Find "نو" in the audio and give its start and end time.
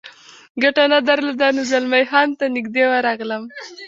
1.55-1.61